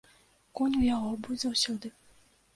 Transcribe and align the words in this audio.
Конь 0.59 0.77
у 0.79 0.81
яго 0.95 1.11
быў 1.29 1.37
заўсёды. 1.45 1.95